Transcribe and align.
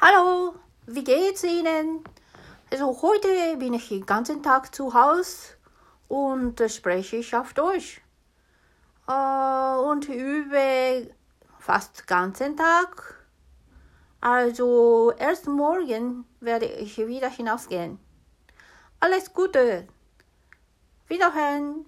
Hallo, 0.00 0.54
wie 0.86 1.02
geht's 1.02 1.42
Ihnen? 1.42 2.04
Also 2.70 3.02
heute 3.02 3.56
bin 3.56 3.74
ich 3.74 3.88
den 3.88 4.06
ganzen 4.06 4.44
Tag 4.44 4.72
zu 4.72 4.94
Hause 4.94 5.56
und 6.06 6.62
spreche 6.70 7.16
ich 7.16 7.34
auf 7.34 7.52
Deutsch. 7.52 8.00
Äh, 9.08 9.76
und 9.76 10.08
übe 10.08 11.12
fast 11.58 11.98
den 11.98 12.06
ganzen 12.06 12.56
Tag. 12.56 13.26
Also 14.20 15.12
erst 15.18 15.48
morgen 15.48 16.24
werde 16.38 16.66
ich 16.66 16.96
wieder 16.98 17.28
hinausgehen. 17.28 17.98
Alles 19.00 19.34
Gute. 19.34 19.88
Wiederhören. 21.08 21.86